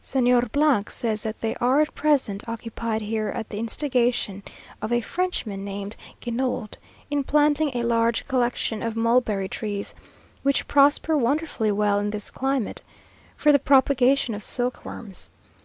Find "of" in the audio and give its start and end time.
4.80-4.92, 8.80-8.94, 14.36-14.44